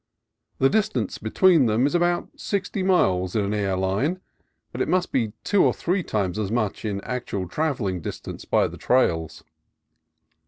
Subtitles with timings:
[0.57, 4.19] The dis tance between them is about sixty miles in an air line,
[4.71, 8.77] but must be two or three times as much in actual travelling distance by the
[8.77, 9.43] trails.